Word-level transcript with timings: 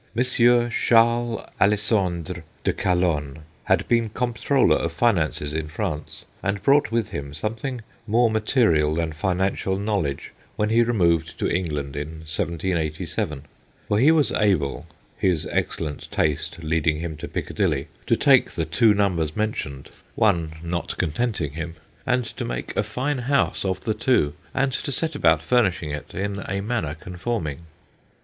Monsieur 0.15 0.67
Charles 0.71 1.47
Alexandre 1.59 2.43
de 2.63 2.73
Calonne 2.73 3.43
had 3.65 3.87
been 3.87 4.09
Comptroller 4.09 4.77
of 4.77 4.91
Finances 4.91 5.53
in 5.53 5.67
France, 5.67 6.25
and 6.41 6.63
brought 6.63 6.89
with 6.91 7.11
him 7.11 7.35
something 7.35 7.81
more 8.07 8.27
material 8.31 8.95
than 8.95 9.11
financial 9.13 9.77
knowledge 9.77 10.33
when 10.55 10.69
he 10.69 10.81
removed 10.81 11.37
to 11.37 11.47
England 11.47 11.95
in 11.95 12.21
1787. 12.21 13.43
For 13.89 13.99
he 13.99 14.11
was 14.11 14.31
able, 14.31 14.87
his 15.19 15.47
excellent 15.51 16.09
taste 16.09 16.63
leading 16.63 16.99
him 16.99 17.15
to 17.17 17.27
Piccadilly, 17.27 17.87
to 18.07 18.15
take 18.17 18.49
the 18.49 18.65
two 18.65 18.95
numbers 18.95 19.35
mentioned, 19.35 19.91
one 20.15 20.53
not 20.63 20.89
250 20.97 20.97
THE 20.97 21.05
GHOSTS 21.05 21.11
OF 21.11 21.15
PICCADILLY 21.15 21.53
contenting 21.53 21.53
him, 21.53 21.75
and 22.07 22.25
to 22.25 22.43
make 22.43 22.75
a 22.75 22.81
fine 22.81 23.19
house 23.29 23.63
of 23.63 23.81
the 23.81 23.93
two, 23.93 24.33
and 24.55 24.73
to 24.73 24.91
set 24.91 25.13
about 25.13 25.43
furnishing 25.43 25.91
it 25.91 26.15
in 26.15 26.39
a 26.49 26.59
manner 26.61 26.95
conforming. 26.95 27.67